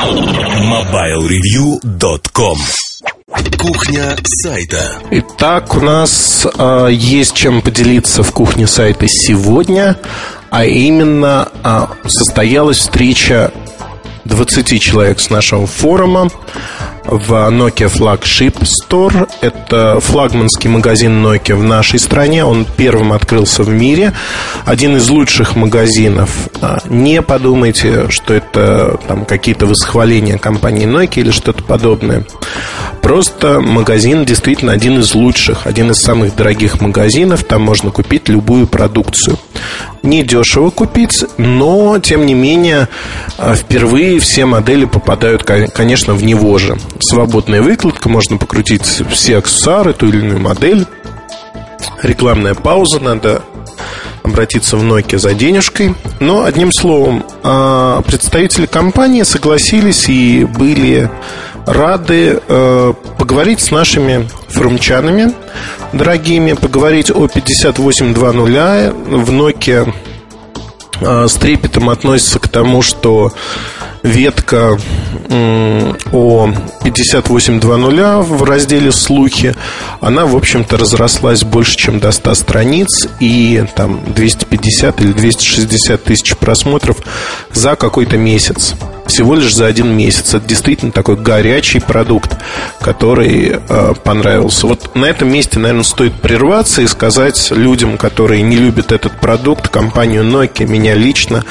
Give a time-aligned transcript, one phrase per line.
[0.00, 2.56] MobileReview.com
[3.58, 4.94] Кухня сайта.
[5.10, 9.98] Итак, у нас э, есть чем поделиться в кухне сайта сегодня,
[10.48, 13.52] а именно э, состоялась встреча
[14.24, 16.30] 20 человек с нашего форума
[17.10, 19.28] в Nokia Flagship Store.
[19.40, 22.44] Это флагманский магазин Nokia в нашей стране.
[22.44, 24.12] Он первым открылся в мире.
[24.64, 26.48] Один из лучших магазинов.
[26.60, 32.24] А, не подумайте, что это там какие-то восхваления компании Nokia или что-то подобное.
[33.02, 37.44] Просто магазин действительно один из лучших, один из самых дорогих магазинов.
[37.44, 39.38] Там можно купить любую продукцию.
[40.02, 42.88] Не дешево купить, но, тем не менее,
[43.36, 49.92] а, впервые все модели попадают, конечно, в него же свободная выкладка, можно покрутить все аксессуары,
[49.92, 50.86] ту или иную модель.
[52.02, 53.42] Рекламная пауза, надо
[54.22, 55.94] обратиться в Nokia за денежкой.
[56.18, 61.10] Но, одним словом, а, представители компании согласились и были
[61.66, 65.32] рады э, поговорить с нашими форумчанами
[65.92, 69.92] дорогими, поговорить о 5820 в Nokia
[71.00, 73.32] э, с трепетом относится к тому, что
[74.02, 74.78] ветка
[76.12, 76.48] о
[76.82, 79.54] 58.2.0 в разделе «Слухи»,
[80.00, 86.36] она, в общем-то, разрослась больше, чем до 100 страниц и там 250 или 260 тысяч
[86.36, 86.96] просмотров
[87.52, 88.74] за какой-то месяц
[89.10, 90.34] всего лишь за один месяц.
[90.34, 92.36] Это действительно такой горячий продукт,
[92.80, 94.66] который э, понравился.
[94.66, 99.68] Вот на этом месте, наверное, стоит прерваться и сказать людям, которые не любят этот продукт,
[99.68, 101.44] компанию Nokia, меня лично,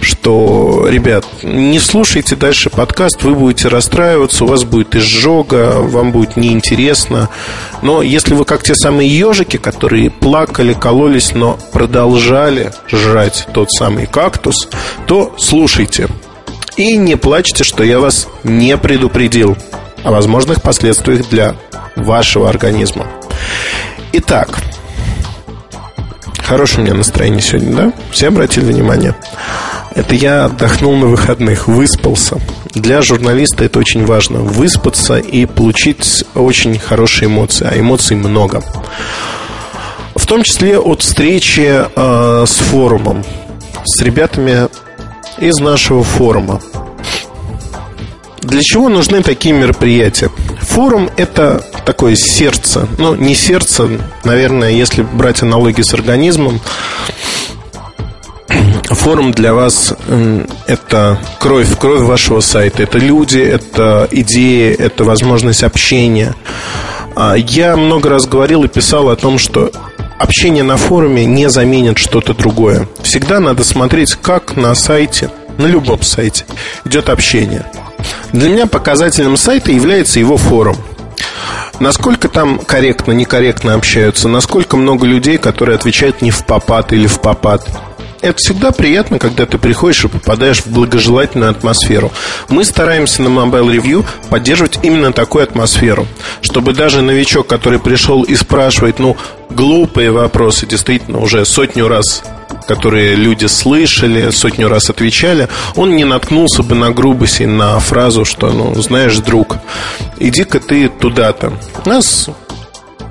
[0.00, 6.36] что, ребят, не слушайте дальше подкаст, вы будете расстраиваться, у вас будет изжога, вам будет
[6.36, 7.28] неинтересно.
[7.82, 14.06] Но если вы как те самые ежики, которые плакали, кололись, но продолжали жрать тот самый
[14.06, 14.68] кактус,
[15.06, 16.08] то слушайте.
[16.76, 19.56] И не плачьте, что я вас не предупредил
[20.04, 21.54] о возможных последствиях для
[21.96, 23.06] вашего организма.
[24.12, 24.58] Итак,
[26.38, 27.92] хорошее у меня настроение сегодня, да?
[28.10, 29.14] Все обратили внимание?
[29.94, 32.38] Это я отдохнул на выходных, выспался.
[32.70, 34.40] Для журналиста это очень важно.
[34.40, 37.68] Выспаться и получить очень хорошие эмоции.
[37.70, 38.62] А эмоций много.
[40.16, 43.22] В том числе от встречи э, с форумом.
[43.84, 44.68] С ребятами
[45.42, 46.60] из нашего форума.
[48.42, 50.30] Для чего нужны такие мероприятия?
[50.60, 52.86] Форум– это такое сердце.
[52.98, 53.88] Ну, не сердце,
[54.24, 56.60] наверное, если брать аналогию с организмом.
[58.84, 59.94] Форум для вас–
[60.66, 62.84] это кровь, кровь вашего сайта.
[62.84, 66.34] Это люди, это идеи, это возможность общения.
[67.16, 69.72] А я много раз говорил и писал о том, что
[70.22, 72.88] общение на форуме не заменит что-то другое.
[73.02, 76.44] Всегда надо смотреть, как на сайте, на любом сайте,
[76.84, 77.66] идет общение.
[78.32, 80.76] Для меня показателем сайта является его форум.
[81.80, 87.20] Насколько там корректно, некорректно общаются, насколько много людей, которые отвечают не в попад или в
[87.20, 87.66] попад
[88.22, 92.12] это всегда приятно, когда ты приходишь и попадаешь в благожелательную атмосферу.
[92.48, 96.06] Мы стараемся на Mobile Review поддерживать именно такую атмосферу,
[96.40, 99.16] чтобы даже новичок, который пришел и спрашивает, ну,
[99.50, 102.22] глупые вопросы, действительно, уже сотню раз
[102.68, 108.24] которые люди слышали, сотню раз отвечали, он не наткнулся бы на грубость и на фразу,
[108.24, 109.56] что, ну, знаешь, друг,
[110.18, 111.52] иди-ка ты туда-то.
[111.84, 112.28] Нас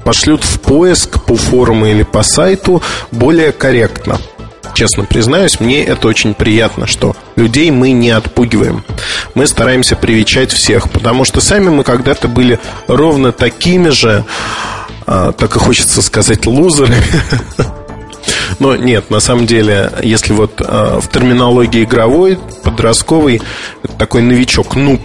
[0.06, 4.20] пошлют в поиск по форуму или по сайту более корректно
[4.74, 8.84] честно признаюсь, мне это очень приятно, что людей мы не отпугиваем.
[9.36, 14.26] Мы стараемся привечать всех, потому что сами мы когда-то были ровно такими же,
[15.06, 16.96] а, так и хочется сказать, лузеры.
[18.59, 23.42] Но нет, на самом деле, если вот а, в терминологии игровой, подростковый,
[23.98, 25.02] такой новичок, нуб,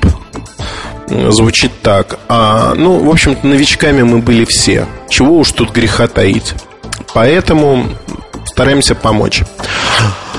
[1.09, 2.19] звучит так.
[2.29, 4.87] А, ну, в общем-то, новичками мы были все.
[5.09, 6.55] Чего уж тут греха таить.
[7.15, 7.87] Поэтому
[8.57, 9.43] стараемся помочь.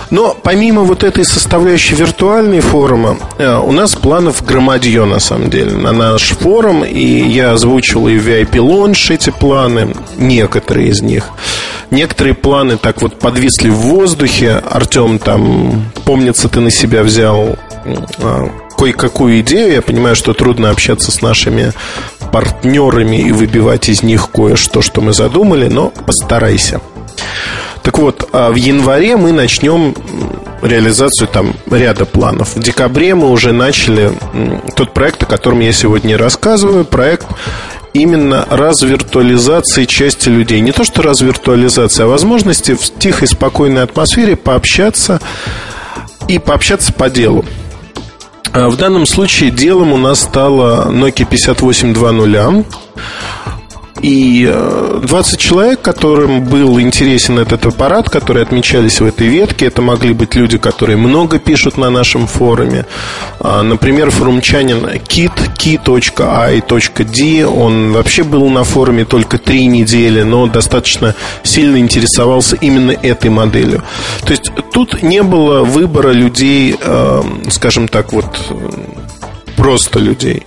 [0.09, 5.73] Но помимо вот этой составляющей виртуальной форума, э, у нас планов громадье, на самом деле,
[5.73, 6.83] на наш форум.
[6.83, 11.29] И я озвучил и в VIP Launch эти планы, некоторые из них.
[11.91, 14.63] Некоторые планы так вот подвисли в воздухе.
[14.67, 17.55] Артем, там, помнится, ты на себя взял
[17.85, 18.47] э,
[18.79, 19.73] кое-какую идею.
[19.73, 21.71] Я понимаю, что трудно общаться с нашими
[22.31, 26.81] партнерами и выбивать из них кое-что, что мы задумали, но постарайся.
[27.83, 29.95] Так вот, а в январе мы начнем
[30.61, 32.55] реализацию там ряда планов.
[32.55, 34.11] В декабре мы уже начали
[34.75, 37.27] тот проект, о котором я сегодня рассказываю, проект
[37.93, 40.59] именно развиртуализации части людей.
[40.59, 45.19] Не то, что развиртуализация, а возможности в тихой, спокойной атмосфере пообщаться
[46.27, 47.45] и пообщаться по делу.
[48.53, 52.65] В данном случае делом у нас стала Nokia 5820
[54.01, 54.45] и
[55.03, 60.13] 20 э, человек, которым был интересен этот аппарат, которые отмечались в этой ветке, это могли
[60.13, 62.85] быть люди, которые много пишут на нашем форуме.
[63.39, 71.15] А, например, форумчанин kit, key.i.d, он вообще был на форуме только три недели, но достаточно
[71.43, 73.83] сильно интересовался именно этой моделью.
[74.25, 78.25] То есть тут не было выбора людей, э, скажем так, вот
[79.55, 80.43] просто людей.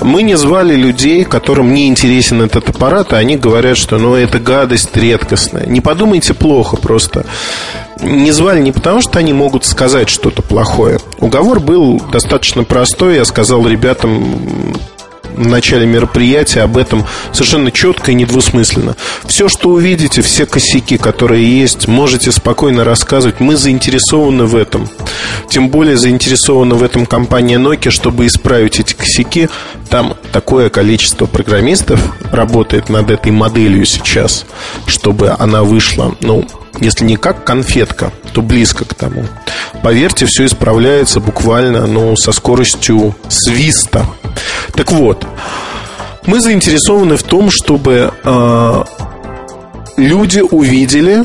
[0.00, 4.38] Мы не звали людей, которым не интересен этот аппарат, а они говорят, что ну, это
[4.38, 5.66] гадость редкостная.
[5.66, 7.24] Не подумайте плохо просто.
[8.00, 10.98] Не звали не потому, что они могут сказать что-то плохое.
[11.18, 13.16] Уговор был достаточно простой.
[13.16, 14.74] Я сказал ребятам,
[15.36, 18.96] в начале мероприятия об этом совершенно четко и недвусмысленно.
[19.26, 23.40] Все, что увидите, все косяки, которые есть, можете спокойно рассказывать.
[23.40, 24.88] Мы заинтересованы в этом.
[25.48, 29.48] Тем более заинтересована в этом компания Nokia, чтобы исправить эти косяки.
[29.94, 32.00] Там такое количество программистов
[32.32, 34.44] работает над этой моделью сейчас,
[34.88, 36.44] чтобы она вышла, ну,
[36.80, 39.24] если не как конфетка, то близко к тому.
[39.84, 44.04] Поверьте, все исправляется буквально ну, со скоростью свиста.
[44.74, 45.24] Так вот,
[46.26, 48.84] мы заинтересованы в том, чтобы э,
[49.96, 51.24] люди увидели,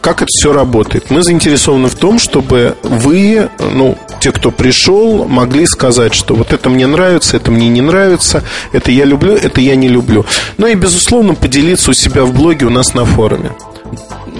[0.00, 1.10] как это все работает.
[1.10, 6.68] Мы заинтересованы в том, чтобы вы, ну, те, кто пришел, могли сказать, что вот это
[6.70, 8.42] мне нравится, это мне не нравится,
[8.72, 10.24] это я люблю, это я не люблю.
[10.56, 13.52] Ну и, безусловно, поделиться у себя в блоге у нас на форуме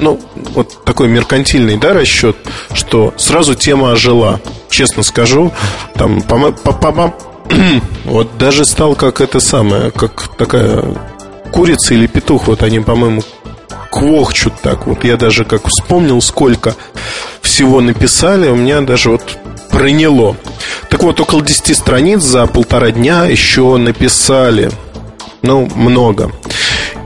[0.00, 2.36] ну, вот такой меркантильный, да, расчет,
[2.72, 4.40] что сразу тема ожила.
[4.68, 5.52] Честно скажу,
[5.94, 7.14] там, по, по, по,
[8.04, 10.84] вот даже стал как это самое, как такая
[11.52, 13.22] курица или петух, вот они, по-моему,
[13.94, 14.86] квохчут так.
[14.86, 16.74] Вот я даже как вспомнил, сколько
[17.40, 19.38] всего написали, у меня даже вот
[19.70, 20.36] проняло.
[20.90, 24.70] Так вот, около 10 страниц за полтора дня еще написали.
[25.42, 26.32] Ну, много.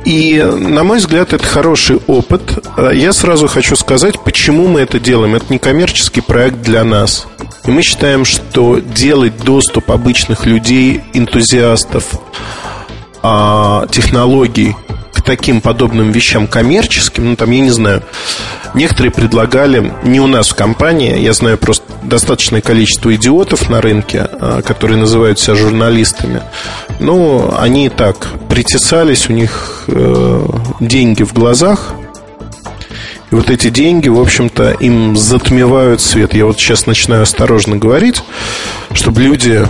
[0.06, 2.64] И, на мой взгляд, это хороший опыт.
[2.94, 5.34] Я сразу хочу сказать, почему мы это делаем.
[5.34, 7.26] Это не коммерческий проект для нас.
[7.66, 12.04] И мы считаем, что делать доступ обычных людей, энтузиастов,
[13.22, 14.74] а, технологий
[15.12, 18.02] к таким подобным вещам коммерческим, ну там, я не знаю,
[18.74, 24.28] некоторые предлагали, не у нас в компании, я знаю просто достаточное количество идиотов на рынке,
[24.30, 26.42] а, которые называют себя журналистами.
[27.00, 30.46] Ну, они и так притесались, у них э,
[30.80, 31.94] деньги в глазах,
[33.30, 36.32] и вот эти деньги, в общем-то, им затмевают свет.
[36.32, 38.22] Я вот сейчас начинаю осторожно говорить,
[38.94, 39.66] чтобы люди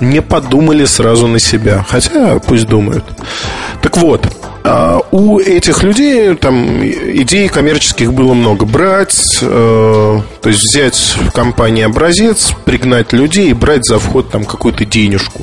[0.00, 1.86] не подумали сразу на себя.
[1.88, 3.04] Хотя пусть думают.
[3.80, 4.26] Так вот,
[5.10, 8.64] у этих людей там идей коммерческих было много.
[8.64, 14.44] Брать, э, то есть взять в компании образец, пригнать людей и брать за вход там
[14.44, 15.42] какую-то денежку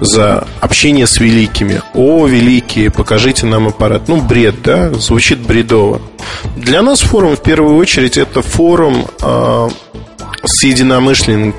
[0.00, 1.80] за общение с великими.
[1.94, 4.08] О, великие, покажите нам аппарат.
[4.08, 4.92] Ну, бред, да?
[4.94, 6.00] Звучит бредово.
[6.56, 9.68] Для нас форум, в первую очередь, это форум э,
[10.44, 11.54] с единомышленниками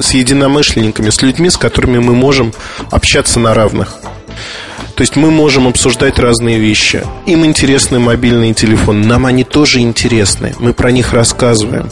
[0.00, 2.54] с единомышленниками, с людьми, с которыми мы можем
[2.90, 3.98] общаться на равных.
[4.96, 7.02] То есть мы можем обсуждать разные вещи.
[7.26, 10.54] Им интересны мобильные телефоны, нам они тоже интересны.
[10.58, 11.90] Мы про них рассказываем.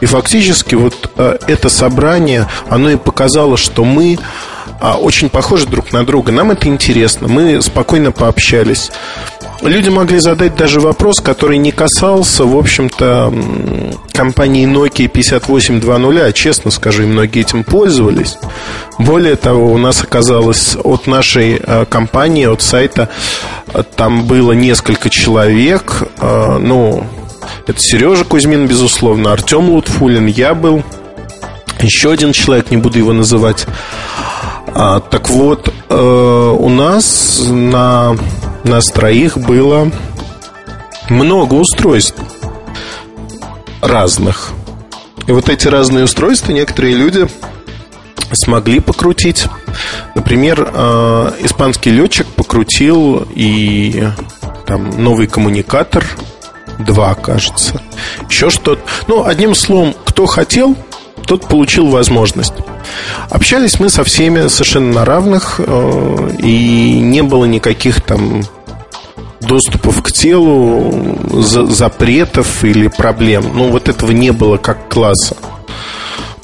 [0.00, 4.18] И фактически вот э, это собрание, оно и показало, что мы
[4.80, 6.32] а, очень похожи друг на друга.
[6.32, 7.28] Нам это интересно.
[7.28, 8.90] Мы спокойно пообщались.
[9.64, 13.32] Люди могли задать даже вопрос, который не касался, в общем-то,
[14.12, 18.36] компании Nokia 5820, а честно скажу, многие этим пользовались.
[18.98, 23.08] Более того, у нас оказалось от нашей а, компании, от сайта,
[23.72, 27.06] а, там было несколько человек, ну,
[27.66, 30.82] это Сережа Кузьмин, безусловно, Артем Лутфулин, я был,
[31.80, 33.66] еще один человек, не буду его называть.
[34.76, 38.16] А, так вот, э, у нас на
[38.64, 39.90] нас троих было
[41.08, 42.20] много устройств
[43.80, 44.52] разных.
[45.26, 47.28] И вот эти разные устройства некоторые люди
[48.32, 49.46] смогли покрутить.
[50.14, 54.08] Например, э, испанский летчик покрутил и
[54.66, 56.04] там новый коммуникатор,
[56.78, 57.80] два, кажется,
[58.28, 58.82] еще что-то.
[59.06, 60.76] Ну, одним словом, кто хотел,
[61.26, 62.54] тот получил возможность.
[63.30, 68.42] Общались мы со всеми совершенно на равных, э, и не было никаких там
[69.44, 73.44] доступов к телу, запретов или проблем.
[73.54, 75.36] Ну, вот этого не было как класса.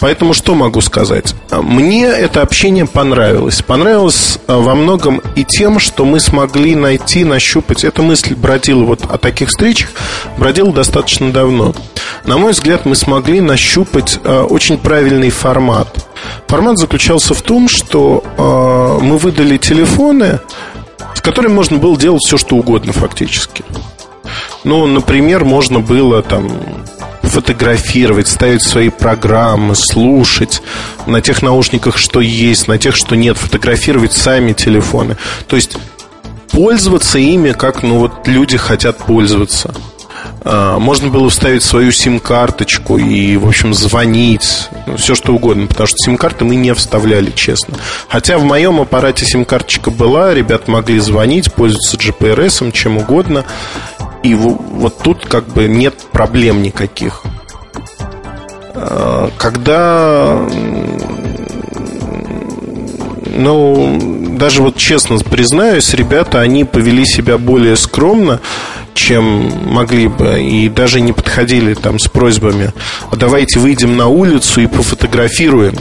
[0.01, 1.35] Поэтому что могу сказать?
[1.51, 3.61] Мне это общение понравилось.
[3.61, 7.85] Понравилось а, во многом и тем, что мы смогли найти, нащупать.
[7.85, 9.91] Эта мысль бродила вот о таких встречах,
[10.39, 11.75] бродила достаточно давно.
[12.25, 16.07] На мой взгляд, мы смогли нащупать а, очень правильный формат.
[16.47, 20.41] Формат заключался в том, что э, мы выдали телефоны,
[21.15, 23.65] с которыми можно было делать все, что угодно фактически.
[24.65, 26.51] Ну, например, можно было там
[27.23, 30.63] фотографировать, ставить свои программы, слушать
[31.07, 35.17] на тех наушниках, что есть, на тех, что нет, фотографировать сами телефоны.
[35.47, 35.77] То есть
[36.51, 39.75] пользоваться ими, как ну вот люди хотят пользоваться.
[40.43, 45.87] А, можно было вставить свою сим-карточку и, в общем, звонить, ну, все что угодно, потому
[45.87, 47.77] что сим-карты мы не вставляли, честно.
[48.09, 53.45] Хотя в моем аппарате сим-карточка была, ребят могли звонить, пользоваться GPRS, чем угодно.
[54.23, 57.23] И вот тут как бы нет проблем никаких.
[58.75, 60.47] А, когда
[63.41, 63.99] ну,
[64.39, 68.41] даже вот честно признаюсь, ребята, они повели себя более скромно,
[68.95, 72.73] чем могли бы, и даже не подходили там с просьбами,
[73.11, 75.77] а давайте выйдем на улицу и пофотографируем.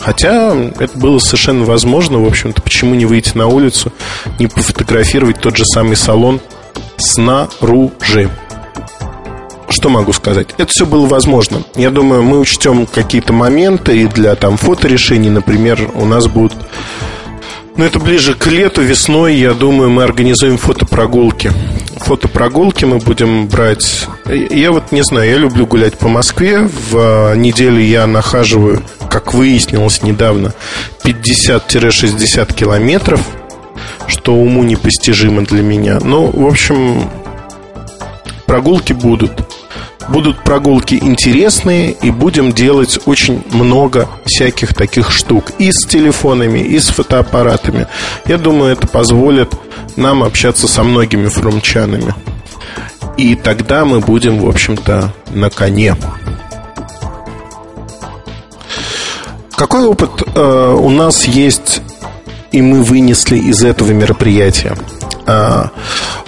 [0.00, 3.92] Хотя это было совершенно возможно, в общем-то, почему не выйти на улицу,
[4.38, 6.40] не пофотографировать тот же самый салон
[6.96, 8.30] снаружи.
[9.68, 10.48] Что могу сказать?
[10.58, 11.62] Это все было возможно.
[11.76, 16.54] Я думаю, мы учтем какие-то моменты и для там фоторешений, например, у нас будут
[17.76, 21.52] ну, это ближе к лету, весной, я думаю, мы организуем фотопрогулки.
[22.00, 24.08] Фотопрогулки мы будем брать...
[24.26, 26.68] Я вот не знаю, я люблю гулять по Москве.
[26.90, 30.52] В неделю я нахаживаю, как выяснилось недавно,
[31.04, 33.20] 50-60 километров–
[34.10, 35.98] что уму непостижимо для меня.
[36.02, 37.08] Ну, в общем,
[38.46, 39.32] прогулки будут.
[40.08, 45.52] Будут прогулки интересные, и будем делать очень много всяких таких штук.
[45.58, 47.86] И с телефонами, и с фотоаппаратами.
[48.26, 49.50] Я думаю, это позволит
[50.00, 52.14] нам общаться со многими фрумчанами.
[53.16, 55.94] И тогда мы будем, в общем-то, на коне.
[59.56, 61.82] Какой опыт э, у нас есть
[62.52, 64.76] и мы вынесли из этого мероприятия.
[65.26, 65.70] А,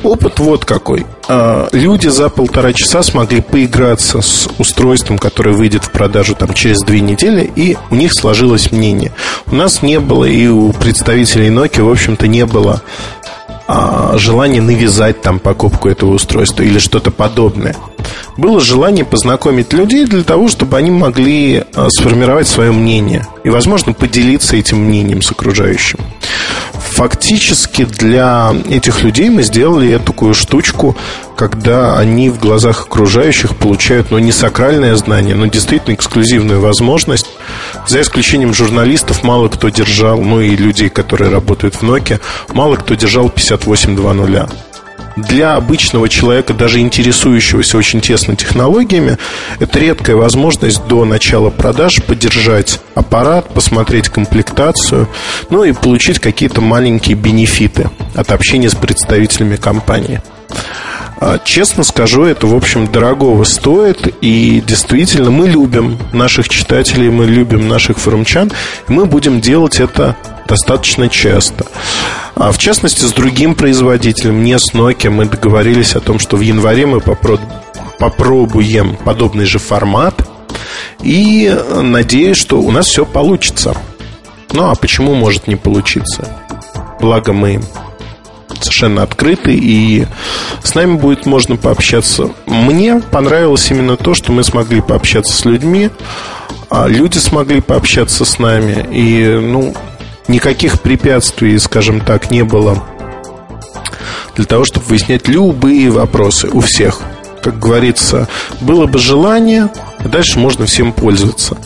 [0.03, 1.07] опыт вот какой.
[1.29, 6.81] А, люди за полтора часа смогли поиграться с устройством, которое выйдет в продажу там, через
[6.81, 9.13] две недели, и у них сложилось мнение.
[9.47, 12.83] У нас не было, и у представителей Nokia, в общем-то, не было
[13.67, 17.77] а, желания навязать там покупку этого устройства или что-то подобное.
[18.37, 23.93] Было желание познакомить людей для того, чтобы они могли а, сформировать свое мнение и, возможно,
[23.93, 25.99] поделиться этим мнением с окружающим.
[26.93, 30.95] Фактически для этих людей мы сделали такую штучку,
[31.37, 37.29] когда они в глазах окружающих получают, ну, не сакральное знание, но действительно эксклюзивную возможность.
[37.87, 42.21] За исключением журналистов, мало кто держал, ну и людей, которые работают в Nokia,
[42.53, 44.72] мало кто держал 5820
[45.17, 49.19] для обычного человека, даже интересующегося очень тесно технологиями,
[49.59, 55.09] это редкая возможность до начала продаж поддержать аппарат, посмотреть комплектацию,
[55.51, 60.21] ну и получить какие-то маленькие бенефиты от общения с представителями компании.
[61.25, 64.13] А, честно скажу, это, в общем, дорогого стоит.
[64.21, 68.51] И действительно, мы любим наших читателей, мы любим наших форумчан.
[68.89, 70.17] Мы будем делать это
[70.53, 71.65] достаточно часто.
[72.35, 76.43] А в частности, с другим производителем, не с Nokia, мы договорились о том, что в
[76.43, 77.01] январе мы
[77.99, 80.29] попробуем подобный же формат.
[81.01, 83.75] И надеюсь, что у нас все получится.
[84.53, 86.29] Ну а почему может не получиться?
[87.01, 87.63] Благо мы
[88.61, 90.07] совершенно открыты, и
[90.63, 92.31] с нами будет можно пообщаться.
[92.47, 95.89] Мне понравилось именно то, что мы смогли пообщаться с людьми,
[96.69, 99.75] а люди смогли пообщаться с нами, и, ну,
[100.29, 102.83] никаких препятствий, скажем так, не было
[104.37, 107.03] для того, чтобы выяснять любые вопросы у всех.
[107.43, 108.29] Как говорится,
[108.61, 109.69] было бы желание,
[110.05, 111.57] Дальше можно всем пользоваться.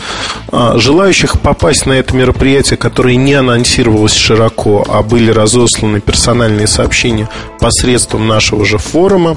[0.53, 7.29] А, желающих попасть на это мероприятие, которое не анонсировалось широко, а были разосланы персональные сообщения
[7.59, 9.37] посредством нашего же форума,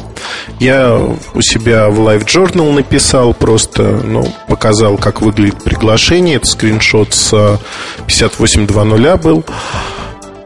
[0.60, 6.36] я у себя в Live Journal написал, просто ну, показал, как выглядит приглашение.
[6.36, 7.60] Это скриншот с
[8.08, 9.46] 5820 был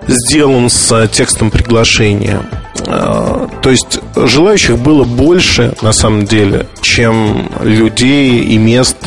[0.08, 2.42] сделан с текстом приглашения.
[2.88, 8.98] А, то есть желающих было больше, на самом деле, чем людей и мест,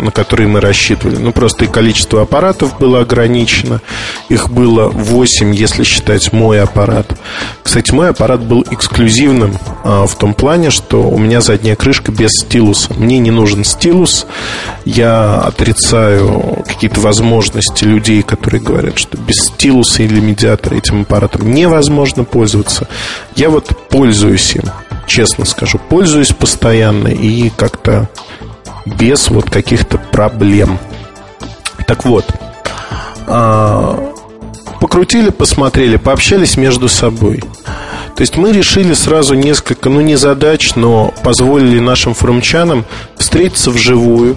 [0.00, 1.16] на которые мы рассчитывали.
[1.16, 3.80] Ну, просто и количество аппаратов было ограничено.
[4.28, 7.06] Их было 8, если считать мой аппарат.
[7.62, 12.30] Кстати, мой аппарат был эксклюзивным а, в том плане, что у меня задняя крышка без
[12.32, 12.92] стилуса.
[12.94, 14.26] Мне не нужен стилус.
[14.84, 22.24] Я отрицаю какие-то возможности людей, которые говорят, что без стилуса или медиатора этим аппаратом невозможно
[22.24, 22.88] пользоваться.
[23.36, 24.64] Я вот пользуюсь им,
[25.06, 28.08] честно скажу, пользуюсь постоянно и как-то
[28.86, 30.78] без вот каких-то проблем.
[31.86, 32.26] Так вот,
[33.26, 34.12] а,
[34.80, 37.42] покрутили, посмотрели, пообщались между собой.
[38.16, 42.84] То есть мы решили сразу несколько, ну не задач, но позволили нашим форумчанам
[43.16, 44.36] встретиться вживую,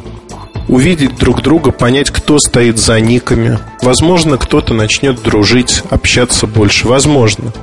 [0.68, 3.60] увидеть друг друга, понять, кто стоит за никами.
[3.82, 6.88] Возможно, кто-то начнет дружить, общаться больше.
[6.88, 7.54] Возможно.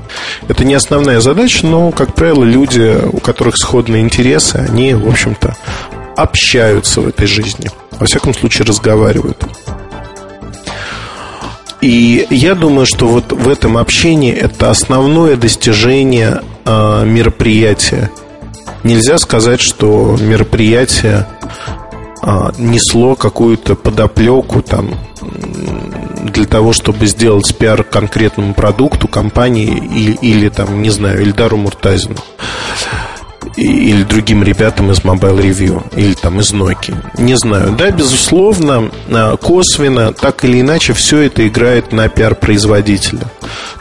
[0.49, 5.57] Это не основная задача, но, как правило, люди, у которых сходные интересы, они, в общем-то,
[6.17, 7.71] общаются в этой жизни.
[7.93, 9.45] Во всяком случае, разговаривают.
[11.81, 18.09] И я думаю, что вот в этом общении это основное достижение э, мероприятия.
[18.85, 21.82] Нельзя сказать, что мероприятие а,
[22.59, 24.95] несло какую-то подоплеку там
[26.33, 32.17] для того, чтобы сделать пиар конкретному продукту, компании или, или там, не знаю, Ильдару Муртазину
[33.57, 36.97] или другим ребятам из Mobile Review или там из Nokia.
[37.19, 37.75] Не знаю.
[37.77, 43.23] Да, безусловно, а, косвенно, так или иначе, все это играет на пиар производителя.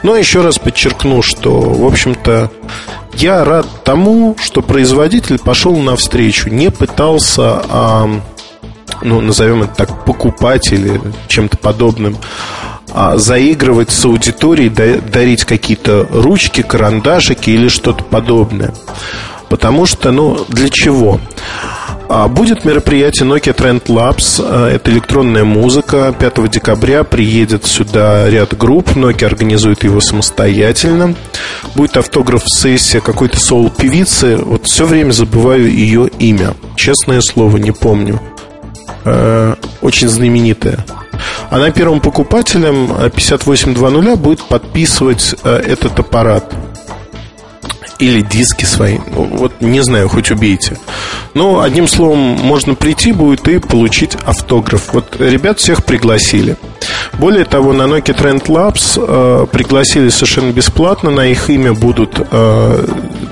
[0.02, 2.50] Но еще раз подчеркну, что, в общем-то,
[3.14, 8.10] я рад тому, что производитель пошел навстречу, не пытался а,
[9.02, 12.16] ну, назовем это так, покупать или чем-то подобным,
[12.92, 18.74] а заигрывать с аудиторией, дарить какие-то ручки, карандашики или что-то подобное.
[19.48, 21.20] Потому что, ну, для чего?
[22.08, 24.42] А, будет мероприятие Nokia Trend Labs.
[24.44, 26.14] А, это электронная музыка.
[26.18, 28.90] 5 декабря приедет сюда ряд групп.
[28.96, 31.14] Nokia организует его самостоятельно.
[31.74, 34.36] Будет автограф-сессия какой-то соул-певицы.
[34.36, 36.54] Вот все время забываю ее имя.
[36.76, 38.20] Честное слово, не помню.
[39.04, 40.84] Э, очень знаменитая.
[41.50, 46.52] Она первым покупателем 5820 будет подписывать э, этот аппарат
[48.02, 48.98] или диски свои.
[49.14, 50.76] Ну, вот не знаю, хоть убейте.
[51.34, 54.92] Но одним словом, можно прийти будет и получить автограф.
[54.92, 56.56] Вот ребят всех пригласили.
[57.14, 61.10] Более того, на Nokia Trend Labs э, пригласили совершенно бесплатно.
[61.10, 62.86] На их имя будут э,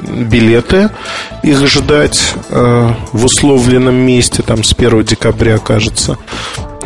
[0.09, 0.90] билеты.
[1.42, 6.16] Их ждать э, в условленном месте, там с 1 декабря, кажется.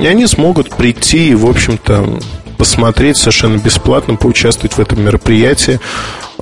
[0.00, 2.18] И они смогут прийти и, в общем-то,
[2.56, 5.80] посмотреть совершенно бесплатно, поучаствовать в этом мероприятии.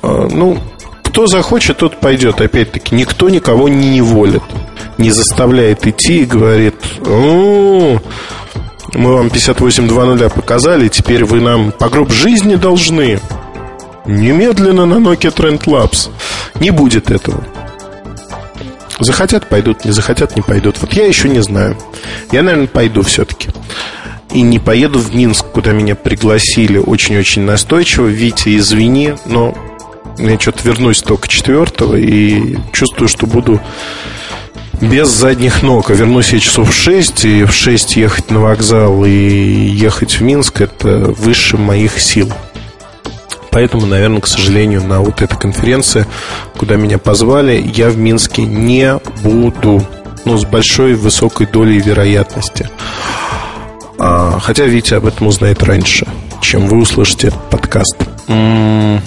[0.01, 0.57] Э, ну,
[1.03, 2.41] кто захочет, тот пойдет.
[2.41, 4.41] Опять-таки, никто никого не неволит.
[4.97, 7.99] Не заставляет идти и говорит, мы
[8.93, 13.19] вам 58.2.0 показали, теперь вы нам по гроб жизни должны.
[14.05, 16.09] Немедленно на Nokia Trend Labs.
[16.59, 17.43] Не будет этого.
[18.99, 20.77] Захотят, пойдут, не захотят, не пойдут.
[20.79, 21.77] Вот я еще не знаю.
[22.31, 23.49] Я, наверное, пойду все-таки.
[24.31, 28.07] И не поеду в Минск, куда меня пригласили очень-очень настойчиво.
[28.07, 29.55] Витя, извини, но
[30.17, 33.59] я что-то вернусь только четвертого и чувствую, что буду
[34.81, 35.89] без задних ног.
[35.89, 40.21] А вернусь я часов в шесть, и в шесть ехать на вокзал и ехать в
[40.21, 42.31] Минск– это выше моих сил.
[43.51, 46.07] Поэтому, наверное, к сожалению, на вот этой конференции,
[46.57, 49.85] куда меня позвали, я в Минске не буду.
[50.25, 52.69] Ну, с большой высокой долей вероятности.
[53.99, 56.07] А, хотя Витя об этом узнает раньше,
[56.41, 57.95] чем вы услышите подкаст.
[58.27, 59.01] М-м-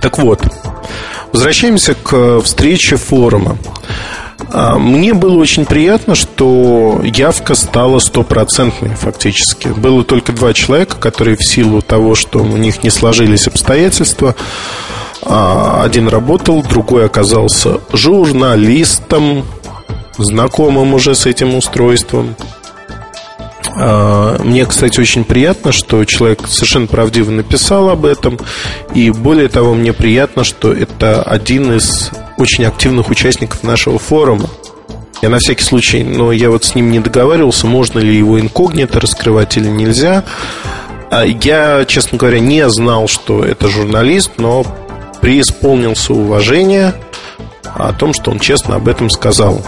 [0.00, 0.42] так вот,
[1.32, 3.56] возвращаемся к встрече форума.
[4.52, 9.68] А, мне было очень приятно, что явка стала стопроцентной фактически.
[9.68, 14.34] Было только два человека, которые в силу того, что у них не сложились обстоятельства,
[15.22, 19.44] а, один работал, другой оказался журналистом,
[20.18, 22.36] знакомым уже с этим устройством.
[23.78, 28.38] А, мне, кстати, очень приятно, что человек совершенно правдиво написал об этом.
[28.94, 34.48] И более того, мне приятно, что это один из очень активных участников нашего форума.
[35.22, 39.00] Я на всякий случай, но я вот с ним не договаривался, можно ли его инкогнито
[39.00, 40.24] раскрывать или нельзя.
[41.10, 44.64] А я, честно говоря, не знал, что это журналист, но
[45.20, 46.94] преисполнился уважения
[47.64, 49.62] о том, что он честно об этом сказал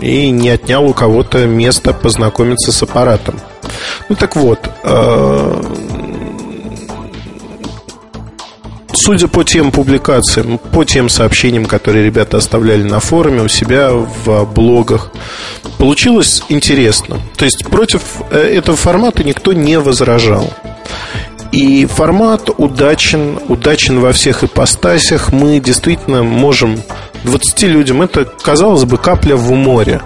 [0.00, 3.40] и не отнял у кого-то место познакомиться с аппаратом.
[4.08, 5.62] Ну так вот, э,
[8.92, 14.44] судя по тем публикациям, по тем сообщениям, которые ребята оставляли на форуме у себя в
[14.44, 15.10] блогах,
[15.78, 17.18] получилось интересно.
[17.36, 20.52] То есть против э, этого формата никто не возражал.
[21.52, 25.32] И формат удачен, удачен во всех ипостасях.
[25.32, 26.80] Мы действительно можем
[27.24, 30.00] 20 людям, это, казалось бы, капля в море.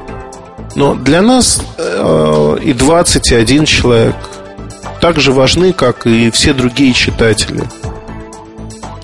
[0.75, 4.17] Но для нас э, и 21 человек
[5.01, 7.65] так же важны, как и все другие читатели.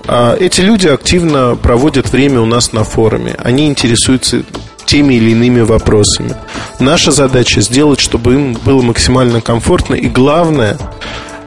[0.07, 3.37] А эти люди активно проводят время у нас на форуме.
[3.39, 4.43] Они интересуются
[4.85, 6.35] теми или иными вопросами.
[6.81, 10.79] Наша задача сделать, чтобы им было максимально комфортно и главное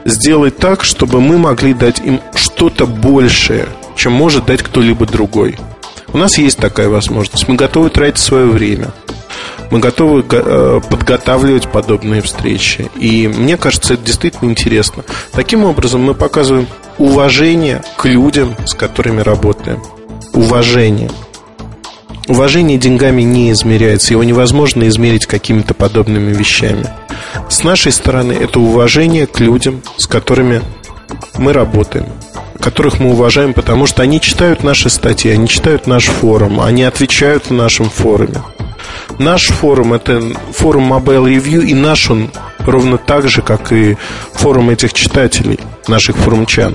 [0.06, 5.58] сделать так, чтобы мы могли дать им что-то большее, чем может дать кто-либо другой.
[6.14, 7.48] У нас есть такая возможность.
[7.48, 8.92] Мы готовы тратить свое время.
[9.72, 12.88] Мы готовы э, подготавливать подобные встречи.
[12.94, 15.02] И мне кажется, это действительно интересно.
[15.32, 19.82] Таким образом, мы показываем уважение к людям, с которыми работаем.
[20.32, 21.10] Уважение.
[22.28, 26.86] Уважение деньгами не измеряется, его невозможно измерить какими-то подобными вещами.
[27.48, 30.62] С нашей стороны это уважение к людям, с которыми
[31.36, 32.06] мы работаем,
[32.64, 37.50] которых мы уважаем, потому что они читают наши статьи, они читают наш форум, они отвечают
[37.50, 38.40] в нашем форуме.
[39.18, 40.22] Наш форум– это
[40.52, 43.98] форум Mobile Review, и наш он ровно так же, как и
[44.32, 46.74] форум этих читателей, наших форумчан.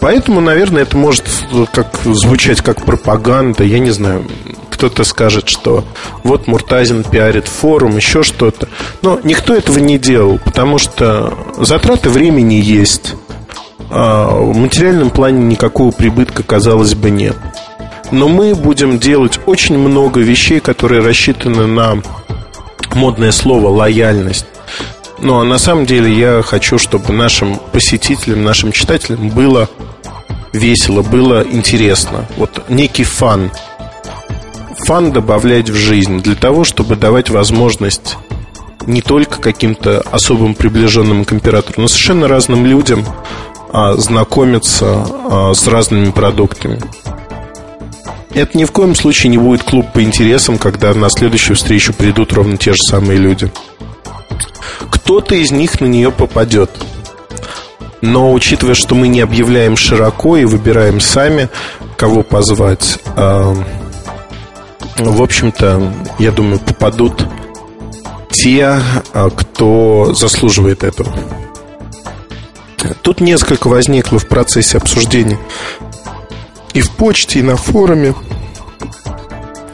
[0.00, 1.24] Поэтому, наверное, это может
[1.72, 4.26] как, звучать как пропаганда, я не знаю.
[4.68, 5.84] Кто-то скажет, что
[6.24, 8.68] вот Муртазин пиарит форум, еще что-то.
[9.00, 13.14] Но никто этого не делал, потому что затраты времени есть.
[13.96, 17.36] А в материальном плане никакого прибытка, казалось бы, нет.
[18.10, 22.02] Но мы будем делать очень много вещей, которые рассчитаны на
[22.92, 24.46] модное слово лояльность.
[25.20, 29.68] Ну, а на самом деле я хочу, чтобы нашим посетителям, нашим читателям было
[30.52, 32.26] весело, было интересно.
[32.36, 33.52] Вот некий фан.
[34.86, 38.16] Фан добавлять в жизнь для того, чтобы давать возможность
[38.86, 43.06] не только каким-то особым приближенным к императору, но совершенно разным людям
[43.96, 46.80] знакомиться а, с разными продуктами.
[48.32, 52.32] Это ни в коем случае не будет клуб по интересам, когда на следующую встречу придут
[52.32, 53.50] ровно те же самые люди.
[54.90, 56.70] Кто-то из них на нее попадет.
[58.00, 61.48] Но учитывая, что мы не объявляем широко и выбираем сами,
[61.96, 63.54] кого позвать, э,
[64.98, 67.26] в общем-то, я думаю, попадут
[68.30, 68.78] те,
[69.12, 71.12] а, кто заслуживает этого.
[73.02, 75.38] Тут несколько возникло в процессе обсуждения
[76.72, 78.14] и в почте, и на форуме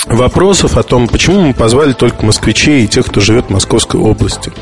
[0.07, 4.53] вопросов о том, почему мы позвали только москвичей и тех, кто живет в Московской области.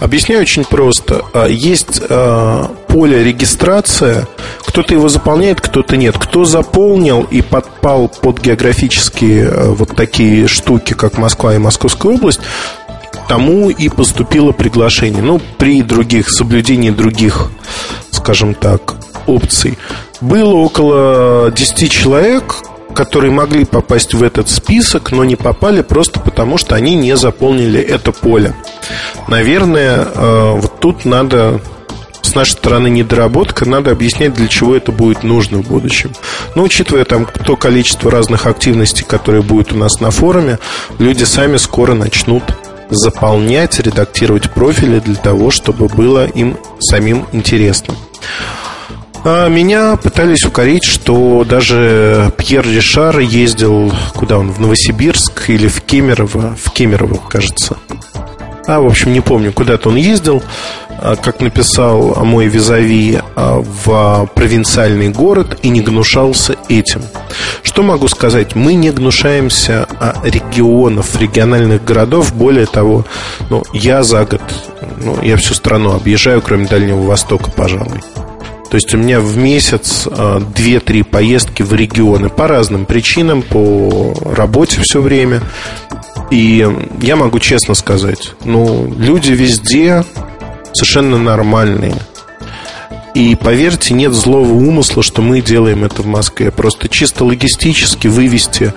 [0.00, 1.22] Объясняю очень просто.
[1.32, 4.28] А, есть а, поле регистрация,
[4.60, 6.16] кто-то его заполняет, кто-то нет.
[6.18, 12.40] Кто заполнил и подпал под географические а, вот такие штуки, как Москва и Московская область,
[13.28, 15.22] тому и поступило приглашение.
[15.22, 17.50] Ну, при других соблюдении других,
[18.10, 19.78] скажем так, опций.
[20.20, 22.56] Было около 10 человек,
[22.94, 27.80] которые могли попасть в этот список, но не попали просто потому, что они не заполнили
[27.80, 28.54] это поле.
[29.28, 31.60] Наверное, э, вот тут надо
[32.22, 36.12] с нашей стороны недоработка, надо объяснять, для чего это будет нужно в будущем.
[36.54, 40.58] Но учитывая там то количество разных активностей, которые будут у нас на форуме,
[40.98, 42.42] люди сами скоро начнут
[42.94, 47.94] заполнять, редактировать профили для того, чтобы было им самим интересно.
[49.24, 55.80] А меня пытались укорить, что даже Пьер Ришар ездил, куда он, в Новосибирск или в
[55.82, 57.76] Кемерово, в Кемерово, кажется.
[58.66, 60.42] А, в общем, не помню, куда-то он ездил,
[61.22, 67.02] как написал мой визави, а, в провинциальный город и не гнушался этим.
[67.62, 68.54] Что могу сказать?
[68.54, 69.86] Мы не гнушаемся
[70.22, 72.32] регионов, региональных городов.
[72.34, 73.04] Более того,
[73.50, 74.42] ну, я за год,
[74.98, 78.00] ну, я всю страну объезжаю, кроме Дальнего Востока, пожалуй.
[78.70, 84.14] То есть у меня в месяц 2-3 а, поездки в регионы по разным причинам, по
[84.24, 85.42] работе все время.
[86.30, 86.66] И
[87.02, 90.04] я могу честно сказать, ну, люди везде
[90.72, 91.94] совершенно нормальные.
[93.14, 96.50] И поверьте, нет злого умысла, что мы делаем это в Москве.
[96.50, 98.72] Просто чисто логистически вывести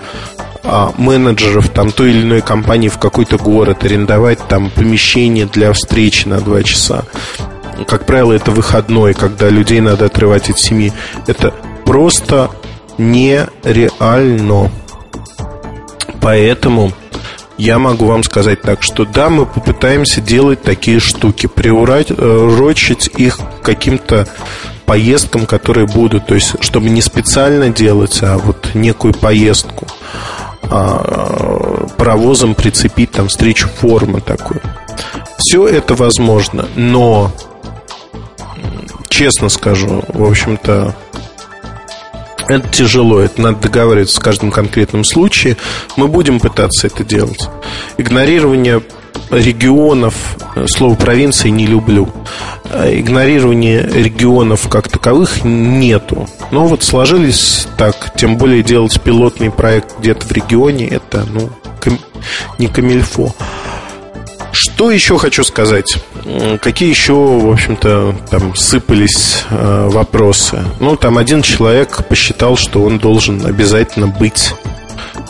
[0.63, 6.27] а, менеджеров там той или иной компании в какой-то город, арендовать там помещение для встречи
[6.27, 7.05] на два часа
[7.87, 10.93] как правило, это выходной, когда людей надо отрывать от семьи.
[11.27, 11.53] Это
[11.85, 12.49] просто
[12.97, 14.71] нереально.
[16.21, 16.93] Поэтому
[17.57, 24.27] я могу вам сказать так, что да, мы попытаемся делать такие штуки, приурочить их каким-то
[24.85, 26.27] поездкам, которые будут.
[26.27, 29.87] То есть, чтобы не специально делать, а вот некую поездку
[30.63, 34.61] а, паровозом прицепить там встречу формы такую.
[35.37, 37.31] Все это возможно, но
[39.09, 40.95] честно скажу, в общем-то,
[42.47, 45.57] это тяжело, это надо договариваться с каждым конкретным случаем.
[45.95, 47.49] Мы будем пытаться это делать.
[47.97, 48.81] Игнорирование
[49.31, 52.09] регионов, э, слово провинции не люблю.
[52.69, 56.27] Э, игнорирования регионов как таковых нету.
[56.51, 61.49] Но вот сложились так, тем более делать пилотный проект где-то в регионе, это ну,
[62.57, 63.33] не камильфо.
[64.75, 65.95] Что еще хочу сказать?
[66.61, 70.65] Какие еще, в общем-то, там сыпались э, вопросы?
[70.81, 74.53] Ну, там один человек посчитал, что он должен обязательно быть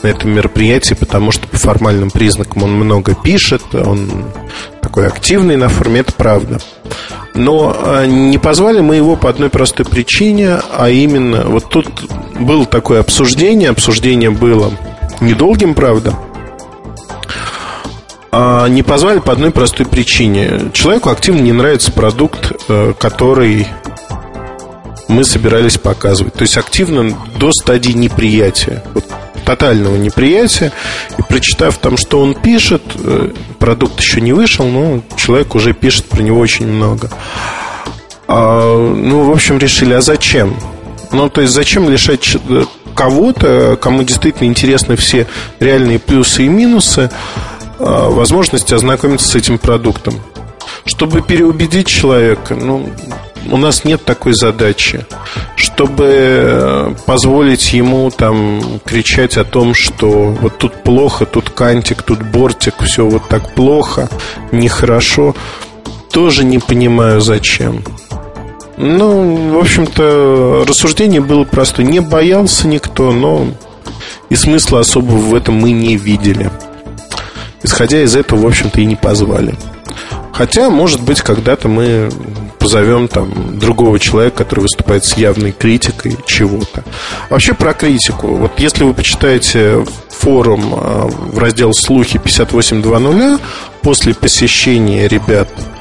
[0.01, 4.25] на этом мероприятии, потому что по формальным признакам он много пишет, он
[4.81, 6.60] такой активный на форме, это правда.
[7.36, 12.65] Но э, не позвали мы его по одной простой причине, а именно, вот тут было
[12.65, 14.71] такое обсуждение, обсуждение было
[15.21, 16.15] недолгим, правда,
[18.38, 20.69] а не позвали по одной простой причине.
[20.74, 23.65] Человеку активно не нравится продукт, э, который
[25.08, 26.34] мы собирались показывать.
[26.34, 28.84] То есть активно до стадии неприятия.
[28.93, 29.06] Вот
[29.45, 30.74] тотального неприятия.
[31.17, 36.04] И прочитав там, что он пишет, э, продукт еще не вышел, но человек уже пишет
[36.06, 37.10] про него очень много.
[38.28, 40.58] А, ну, в общем, решили, а зачем?
[41.13, 45.28] Ну, то есть, зачем лишать э, кого-то, кому действительно интересны все
[45.62, 47.12] реальные плюсы и минусы,
[47.79, 50.15] а, возможности ознакомиться с этим продуктом.
[50.85, 52.89] Чтобы переубедить человека, ну,
[53.51, 55.05] у нас нет такой задачи.
[55.55, 62.21] Чтобы э, позволить ему там кричать о том, что вот тут плохо, тут кантик, тут
[62.23, 64.09] бортик, все вот так плохо,
[64.51, 65.35] нехорошо,
[66.11, 67.83] тоже не понимаю зачем.
[68.77, 71.83] Ну, в общем-то, рассуждение было просто.
[71.83, 73.47] Не боялся никто, но
[74.29, 76.51] и смысла особого в этом мы не видели.
[77.65, 79.56] Исходя из этого, в общем-то, и не позвали.
[80.32, 82.12] Хотя, может быть, когда-то мы
[82.60, 86.84] позовем там другого человека, который выступает с явной критикой чего-то.
[87.32, 88.28] Вообще про критику.
[88.36, 93.41] Вот если вы почитаете форум а, в раздел «Слухи 5820»
[93.82, 95.74] после посещения ребят а,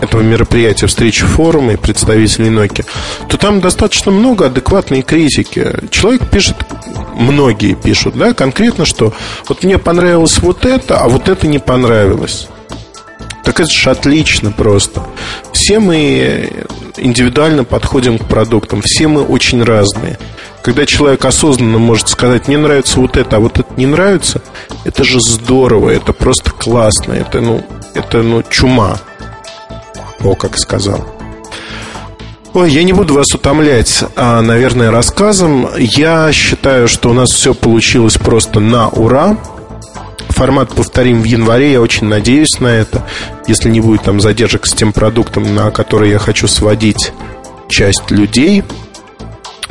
[0.00, 2.84] этого мероприятия, встречи форума и представителей Nokia,
[3.28, 5.74] то там достаточно много адекватной критики.
[5.90, 6.56] Человек пишет
[7.14, 9.12] многие пишут, да, конкретно, что
[9.48, 12.48] вот мне понравилось вот это, а вот это не понравилось.
[13.44, 15.02] Так это же отлично просто.
[15.52, 16.50] Все мы
[16.96, 20.18] индивидуально подходим к продуктам, все мы очень разные.
[20.62, 24.42] Когда человек осознанно может сказать, мне нравится вот это, а вот это не нравится,
[24.84, 27.64] это же здорово, это просто классно, это, ну,
[27.94, 28.98] это, ну, чума.
[30.28, 31.06] О, как сказал.
[32.52, 35.68] Ой, я не буду вас утомлять, а, наверное, рассказом.
[35.78, 39.38] Я считаю, что у нас все получилось просто на ура.
[40.28, 43.06] Формат повторим в январе, я очень надеюсь на это.
[43.46, 47.12] Если не будет там задержек с тем продуктом, на который я хочу сводить
[47.70, 48.64] часть людей,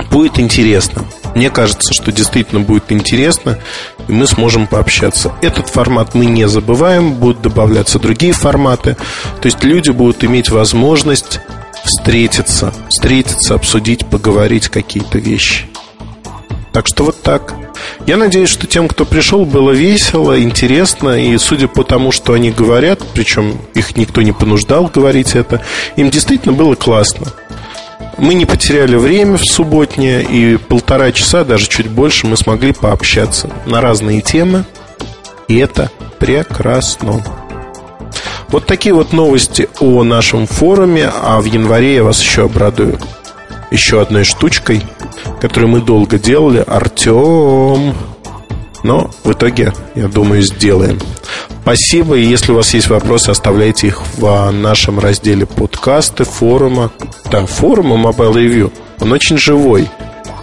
[0.09, 1.05] будет интересно.
[1.37, 3.59] Мне кажется, что действительно будет интересно,
[4.07, 5.33] и мы сможем пообщаться.
[5.43, 8.97] Этот формат мы не забываем, будут добавляться другие форматы.
[9.39, 11.39] То есть люди будут иметь возможность
[11.83, 15.67] встретиться, встретиться, обсудить, поговорить какие-то вещи.
[16.73, 17.53] Так что вот так.
[18.07, 22.49] Я надеюсь, что тем, кто пришел, было весело, интересно, и судя по тому, что они
[22.49, 25.61] говорят, причем их никто не понуждал говорить это,
[25.97, 27.27] им действительно было классно.
[28.17, 33.49] Мы не потеряли время в субботнее, и полтора часа, даже чуть больше, мы смогли пообщаться
[33.65, 34.65] на разные темы,
[35.47, 37.23] и это прекрасно.
[38.49, 42.99] Вот такие вот новости о нашем форуме, а в январе я вас еще обрадую
[43.71, 44.83] еще одной штучкой,
[45.41, 46.63] которую мы долго делали.
[46.65, 47.95] Артем.
[48.83, 50.99] Но в итоге, я думаю, сделаем.
[51.67, 52.15] Спасибо.
[52.15, 56.93] И если у вас есть вопросы, оставляйте их в нашем разделе подкасты, форума.
[57.29, 58.71] Да, форума Mobile Review.
[59.01, 59.89] Он очень живой.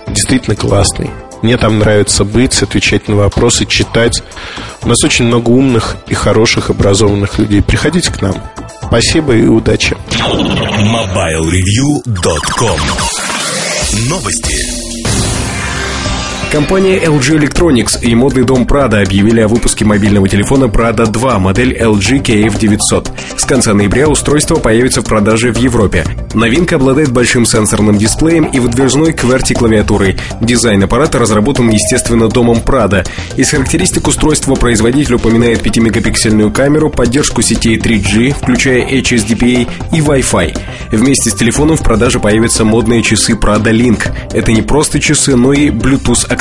[0.07, 1.09] Действительно классный.
[1.41, 4.23] Мне там нравится быть, отвечать на вопросы, читать.
[4.83, 7.63] У нас очень много умных и хороших, образованных людей.
[7.63, 8.35] Приходите к нам.
[8.83, 9.97] Спасибо и удачи.
[10.79, 12.81] MobileReview.com
[14.11, 14.84] Новости.
[16.55, 21.77] Компания LG Electronics и модный дом Prada объявили о выпуске мобильного телефона Prada 2, модель
[21.77, 23.11] LG KF900.
[23.37, 26.05] С конца ноября устройство появится в продаже в Европе.
[26.33, 30.17] Новинка обладает большим сенсорным дисплеем и выдвижной QWERTY клавиатурой.
[30.41, 33.05] Дизайн аппарата разработан, естественно, домом Prada.
[33.37, 40.57] Из характеристик устройства производитель упоминает 5-мегапиксельную камеру, поддержку сетей 3G, включая HSDPA и Wi-Fi.
[40.93, 44.09] Вместе с телефоном в продаже появятся модные часы Prada Link.
[44.33, 45.71] Это не просто часы, но и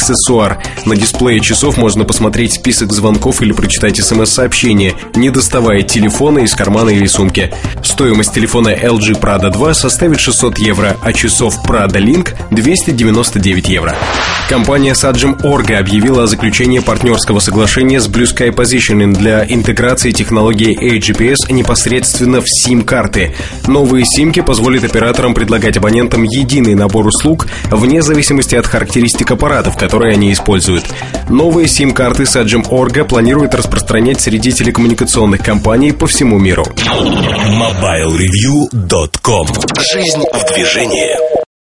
[0.03, 0.57] Bluetooth-аксессуар.
[0.85, 6.89] На дисплее часов можно посмотреть список звонков или прочитать смс-сообщение, не доставая телефона из кармана
[6.89, 7.53] или сумки.
[7.83, 13.95] Стоимость телефона LG Prada 2 составит 600 евро, а часов Prada Link 299 евро.
[14.49, 20.77] Компания Sajim Orga объявила о заключении партнерского соглашения с Blue Sky Positioning для интеграции технологии
[20.77, 23.33] AGPS непосредственно в SIM-карты.
[23.67, 29.92] Новые симки позволят операторам предлагать абонентам единый набор услуг вне зависимости от характеристик аппаратов, которые
[30.01, 30.83] они используют.
[31.29, 36.65] Новые SIM-карты Sajim Orga планируют распространять среди телекоммуникационных компаний по всему миру.
[36.75, 39.47] MobileReview.com
[39.93, 41.42] Жизнь в движении